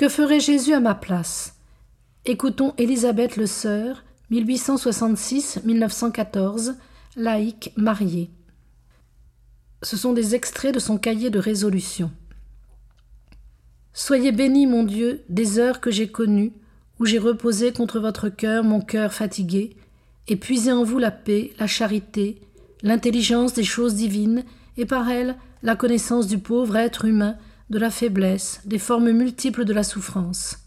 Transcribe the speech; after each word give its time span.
Que 0.00 0.08
ferait 0.08 0.40
Jésus 0.40 0.72
à 0.72 0.80
ma 0.80 0.94
place? 0.94 1.56
Écoutons 2.24 2.72
Élisabeth 2.78 3.36
Le 3.36 3.44
Sœur, 3.44 4.02
1866-1914, 4.32 6.76
laïque 7.16 7.74
mariée. 7.76 8.30
Ce 9.82 9.98
sont 9.98 10.14
des 10.14 10.34
extraits 10.34 10.72
de 10.72 10.78
son 10.78 10.96
cahier 10.96 11.28
de 11.28 11.38
résolution. 11.38 12.10
Soyez 13.92 14.32
béni, 14.32 14.66
mon 14.66 14.84
Dieu, 14.84 15.22
des 15.28 15.58
heures 15.58 15.82
que 15.82 15.90
j'ai 15.90 16.08
connues, 16.08 16.54
où 16.98 17.04
j'ai 17.04 17.18
reposé 17.18 17.70
contre 17.70 18.00
votre 18.00 18.30
cœur 18.30 18.64
mon 18.64 18.80
cœur 18.80 19.12
fatigué, 19.12 19.76
et 20.28 20.36
puisé 20.36 20.72
en 20.72 20.82
vous 20.82 20.98
la 20.98 21.10
paix, 21.10 21.52
la 21.58 21.66
charité, 21.66 22.40
l'intelligence 22.82 23.52
des 23.52 23.64
choses 23.64 23.96
divines, 23.96 24.44
et 24.78 24.86
par 24.86 25.10
elles 25.10 25.36
la 25.62 25.76
connaissance 25.76 26.26
du 26.26 26.38
pauvre 26.38 26.76
être 26.76 27.04
humain, 27.04 27.36
de 27.70 27.78
la 27.78 27.90
faiblesse, 27.90 28.60
des 28.64 28.78
formes 28.78 29.12
multiples 29.12 29.64
de 29.64 29.72
la 29.72 29.84
souffrance. 29.84 30.58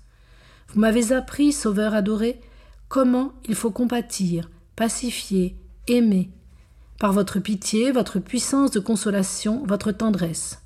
Vous 0.70 0.80
m'avez 0.80 1.12
appris, 1.12 1.52
Sauveur 1.52 1.94
adoré, 1.94 2.42
comment 2.88 3.34
il 3.48 3.56
faut 3.56 3.72
compatir, 3.72 4.50
pacifier, 4.76 5.56
aimer, 5.88 6.32
par 7.00 7.14
votre 7.14 7.40
pitié, 7.40 7.92
votre 7.92 8.20
puissance 8.20 8.72
de 8.72 8.80
consolation, 8.80 9.64
votre 9.66 9.92
tendresse. 9.92 10.62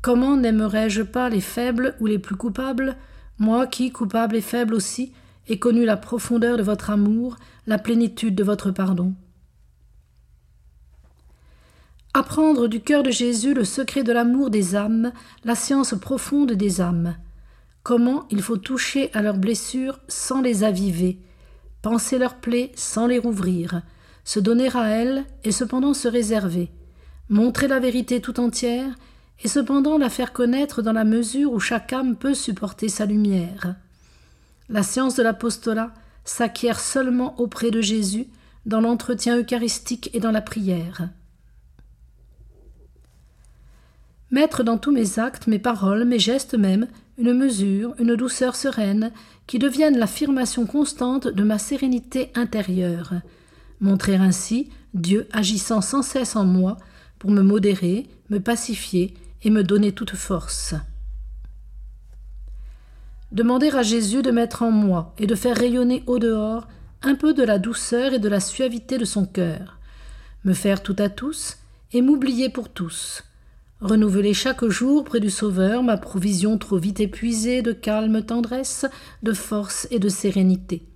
Comment 0.00 0.36
n'aimerais-je 0.36 1.02
pas 1.02 1.28
les 1.28 1.40
faibles 1.40 1.96
ou 2.00 2.06
les 2.06 2.18
plus 2.18 2.36
coupables, 2.36 2.96
moi 3.38 3.66
qui, 3.66 3.90
coupable 3.90 4.36
et 4.36 4.40
faible 4.40 4.74
aussi, 4.74 5.12
ai 5.48 5.58
connu 5.58 5.84
la 5.84 5.96
profondeur 5.96 6.56
de 6.56 6.62
votre 6.62 6.90
amour, 6.90 7.36
la 7.66 7.78
plénitude 7.78 8.34
de 8.34 8.44
votre 8.44 8.70
pardon 8.70 9.14
Apprendre 12.18 12.66
du 12.66 12.80
cœur 12.80 13.02
de 13.02 13.10
Jésus 13.10 13.52
le 13.52 13.66
secret 13.66 14.02
de 14.02 14.10
l'amour 14.10 14.48
des 14.48 14.74
âmes, 14.74 15.12
la 15.44 15.54
science 15.54 15.94
profonde 16.00 16.52
des 16.52 16.80
âmes. 16.80 17.14
Comment 17.82 18.24
il 18.30 18.40
faut 18.40 18.56
toucher 18.56 19.10
à 19.12 19.20
leurs 19.20 19.36
blessures 19.36 20.00
sans 20.08 20.40
les 20.40 20.64
aviver, 20.64 21.18
penser 21.82 22.16
leurs 22.16 22.36
plaies 22.36 22.72
sans 22.74 23.06
les 23.06 23.18
rouvrir, 23.18 23.82
se 24.24 24.40
donner 24.40 24.74
à 24.74 24.88
elles 24.88 25.26
et 25.44 25.52
cependant 25.52 25.92
se 25.92 26.08
réserver, 26.08 26.70
montrer 27.28 27.68
la 27.68 27.80
vérité 27.80 28.22
tout 28.22 28.40
entière 28.40 28.94
et 29.44 29.48
cependant 29.48 29.98
la 29.98 30.08
faire 30.08 30.32
connaître 30.32 30.80
dans 30.80 30.94
la 30.94 31.04
mesure 31.04 31.52
où 31.52 31.60
chaque 31.60 31.92
âme 31.92 32.16
peut 32.16 32.32
supporter 32.32 32.88
sa 32.88 33.04
lumière. 33.04 33.74
La 34.70 34.82
science 34.82 35.16
de 35.16 35.22
l'apostolat 35.22 35.92
s'acquiert 36.24 36.80
seulement 36.80 37.38
auprès 37.38 37.70
de 37.70 37.82
Jésus, 37.82 38.26
dans 38.64 38.80
l'entretien 38.80 39.36
eucharistique 39.36 40.08
et 40.14 40.18
dans 40.18 40.32
la 40.32 40.40
prière. 40.40 41.10
Mettre 44.30 44.64
dans 44.64 44.76
tous 44.76 44.90
mes 44.90 45.18
actes, 45.18 45.46
mes 45.46 45.58
paroles, 45.60 46.04
mes 46.04 46.18
gestes 46.18 46.54
même, 46.54 46.88
une 47.18 47.32
mesure, 47.32 47.94
une 47.98 48.16
douceur 48.16 48.56
sereine, 48.56 49.12
qui 49.46 49.58
devienne 49.58 49.98
l'affirmation 49.98 50.66
constante 50.66 51.28
de 51.28 51.44
ma 51.44 51.58
sérénité 51.58 52.32
intérieure. 52.34 53.14
Montrer 53.80 54.16
ainsi 54.16 54.70
Dieu 54.94 55.28
agissant 55.32 55.80
sans 55.80 56.02
cesse 56.02 56.34
en 56.34 56.44
moi 56.44 56.76
pour 57.18 57.30
me 57.30 57.42
modérer, 57.42 58.08
me 58.30 58.40
pacifier 58.40 59.14
et 59.42 59.50
me 59.50 59.62
donner 59.62 59.92
toute 59.92 60.16
force. 60.16 60.74
Demander 63.30 63.70
à 63.70 63.82
Jésus 63.82 64.22
de 64.22 64.30
mettre 64.30 64.62
en 64.62 64.70
moi 64.70 65.14
et 65.18 65.26
de 65.26 65.34
faire 65.34 65.56
rayonner 65.56 66.02
au 66.06 66.18
dehors 66.18 66.66
un 67.02 67.14
peu 67.14 67.34
de 67.34 67.42
la 67.42 67.58
douceur 67.58 68.14
et 68.14 68.18
de 68.18 68.28
la 68.28 68.40
suavité 68.40 68.98
de 68.98 69.04
son 69.04 69.26
cœur, 69.26 69.78
me 70.44 70.54
faire 70.54 70.82
tout 70.82 70.96
à 70.98 71.08
tous 71.08 71.58
et 71.92 72.02
m'oublier 72.02 72.48
pour 72.48 72.68
tous, 72.68 73.22
renouveler 73.80 74.34
chaque 74.34 74.64
jour 74.66 75.04
près 75.04 75.20
du 75.20 75.30
Sauveur 75.30 75.82
ma 75.82 75.96
provision 75.96 76.58
trop 76.58 76.78
vite 76.78 77.00
épuisée 77.00 77.62
de 77.62 77.72
calme 77.72 78.22
tendresse, 78.22 78.86
de 79.22 79.32
force 79.32 79.86
et 79.90 79.98
de 79.98 80.08
sérénité. 80.08 80.86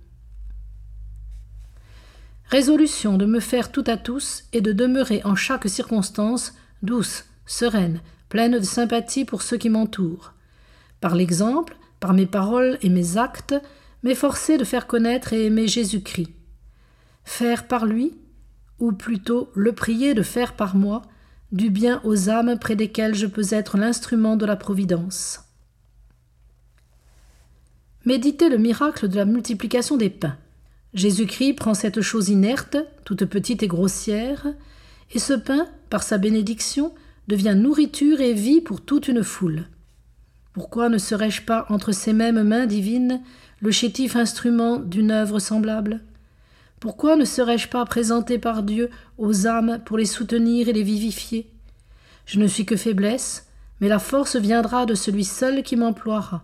Résolution 2.45 3.17
de 3.17 3.25
me 3.25 3.39
faire 3.39 3.71
tout 3.71 3.83
à 3.87 3.97
tous 3.97 4.43
et 4.51 4.61
de 4.61 4.73
demeurer 4.73 5.21
en 5.23 5.35
chaque 5.35 5.69
circonstance 5.69 6.53
douce, 6.81 7.25
sereine, 7.45 8.01
pleine 8.27 8.59
de 8.59 8.65
sympathie 8.65 9.25
pour 9.25 9.41
ceux 9.41 9.57
qui 9.57 9.69
m'entourent. 9.69 10.33
Par 10.99 11.15
l'exemple, 11.15 11.77
par 11.99 12.13
mes 12.13 12.25
paroles 12.25 12.77
et 12.81 12.89
mes 12.89 13.17
actes, 13.17 13.55
m'efforcer 14.03 14.57
de 14.57 14.63
faire 14.63 14.87
connaître 14.87 15.33
et 15.33 15.45
aimer 15.45 15.67
Jésus-Christ. 15.67 16.33
Faire 17.23 17.67
par 17.67 17.85
lui, 17.85 18.17
ou 18.79 18.91
plutôt 18.91 19.51
le 19.53 19.73
prier 19.73 20.13
de 20.13 20.23
faire 20.23 20.55
par 20.55 20.75
moi, 20.75 21.03
du 21.51 21.69
bien 21.69 22.01
aux 22.03 22.29
âmes 22.29 22.57
près 22.59 22.75
desquelles 22.75 23.15
je 23.15 23.27
peux 23.27 23.47
être 23.51 23.77
l'instrument 23.77 24.35
de 24.35 24.45
la 24.45 24.55
Providence. 24.55 25.41
Méditez 28.05 28.49
le 28.49 28.57
miracle 28.57 29.07
de 29.07 29.15
la 29.15 29.25
multiplication 29.25 29.97
des 29.97 30.09
pains. 30.09 30.37
Jésus-Christ 30.93 31.53
prend 31.53 31.73
cette 31.73 32.01
chose 32.01 32.29
inerte, 32.29 32.77
toute 33.05 33.25
petite 33.25 33.63
et 33.63 33.67
grossière, 33.67 34.47
et 35.13 35.19
ce 35.19 35.33
pain, 35.33 35.67
par 35.89 36.03
sa 36.03 36.17
bénédiction, 36.17 36.93
devient 37.27 37.55
nourriture 37.55 38.21
et 38.21 38.33
vie 38.33 38.61
pour 38.61 38.81
toute 38.81 39.07
une 39.07 39.23
foule. 39.23 39.67
Pourquoi 40.53 40.89
ne 40.89 40.97
serais-je 40.97 41.43
pas 41.43 41.65
entre 41.69 41.91
ces 41.91 42.11
mêmes 42.11 42.43
mains 42.43 42.65
divines 42.65 43.21
le 43.61 43.71
chétif 43.71 44.15
instrument 44.15 44.79
d'une 44.79 45.11
œuvre 45.11 45.39
semblable? 45.39 46.01
Pourquoi 46.81 47.15
ne 47.15 47.25
serais-je 47.25 47.67
pas 47.67 47.85
présenté 47.85 48.39
par 48.39 48.63
Dieu 48.63 48.89
aux 49.19 49.45
âmes 49.45 49.79
pour 49.85 49.99
les 49.99 50.05
soutenir 50.07 50.67
et 50.67 50.73
les 50.73 50.81
vivifier? 50.81 51.47
Je 52.25 52.39
ne 52.39 52.47
suis 52.47 52.65
que 52.65 52.75
faiblesse, 52.75 53.45
mais 53.79 53.87
la 53.87 53.99
force 53.99 54.35
viendra 54.35 54.87
de 54.87 54.95
celui 54.95 55.23
seul 55.23 55.61
qui 55.61 55.75
m'emploiera. 55.75 56.43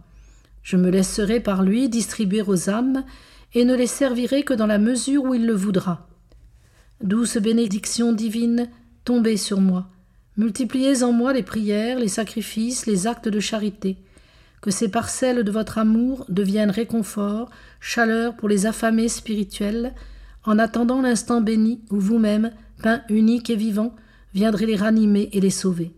Je 0.61 0.77
me 0.77 0.91
laisserai 0.91 1.39
par 1.39 1.63
lui 1.63 1.89
distribuer 1.89 2.43
aux 2.43 2.69
âmes, 2.69 3.03
et 3.55 3.65
ne 3.65 3.75
les 3.75 3.87
servirai 3.87 4.43
que 4.43 4.53
dans 4.53 4.67
la 4.67 4.77
mesure 4.77 5.23
où 5.23 5.33
il 5.33 5.47
le 5.47 5.55
voudra. 5.55 6.07
Douce 7.01 7.37
bénédiction 7.37 8.13
divine, 8.13 8.69
tombez 9.05 9.37
sur 9.37 9.59
moi. 9.59 9.87
Multipliez 10.35 11.01
en 11.01 11.13
moi 11.13 11.33
les 11.33 11.41
prières, 11.41 11.97
les 11.97 12.07
sacrifices, 12.07 12.85
les 12.85 13.07
actes 13.07 13.27
de 13.27 13.39
charité. 13.39 13.97
Que 14.61 14.69
ces 14.69 14.89
parcelles 14.89 15.43
de 15.43 15.51
votre 15.51 15.79
amour 15.79 16.25
deviennent 16.29 16.69
réconfort, 16.69 17.49
chaleur 17.79 18.35
pour 18.35 18.49
les 18.49 18.67
affamés 18.67 19.09
spirituels, 19.09 19.95
en 20.47 20.57
attendant 20.57 21.01
l'instant 21.01 21.41
béni 21.41 21.81
où 21.91 21.99
vous-même, 21.99 22.51
pain 22.81 23.01
unique 23.09 23.49
et 23.49 23.55
vivant, 23.55 23.93
viendrez 24.33 24.65
les 24.65 24.77
ranimer 24.77 25.29
et 25.33 25.41
les 25.41 25.51
sauver. 25.51 25.91